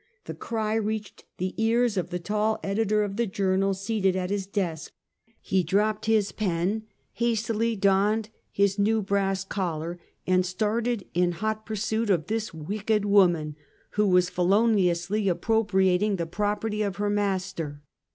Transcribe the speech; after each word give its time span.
The 0.25 0.33
cry 0.33 0.73
reached 0.73 1.25
the 1.37 1.53
ears 1.63 1.95
of 1.95 2.09
the 2.09 2.17
tall 2.17 2.59
editor 2.63 3.03
of 3.03 3.17
the 3.17 3.27
Journal 3.27 3.75
seated 3.75 4.15
at 4.15 4.31
his 4.31 4.47
desk. 4.47 4.91
He 5.43 5.61
drop 5.61 5.99
ped 6.01 6.05
his 6.07 6.31
pen, 6.31 6.87
hastily 7.13 7.75
donned 7.75 8.29
his 8.51 8.79
new 8.79 9.03
brass 9.03 9.43
collar 9.43 9.99
and 10.25 10.43
started 10.43 11.05
in 11.13 11.33
hot 11.33 11.67
pursuit 11.67 12.09
of 12.09 12.25
this 12.25 12.51
wicked 12.51 13.05
woman, 13.05 13.55
who 13.91 14.07
was 14.07 14.31
feloniously 14.31 15.27
appropriating 15.29 16.15
the 16.15 16.25
property 16.25 16.81
of 16.81 16.95
her 16.95 17.11
master. 17.11 17.83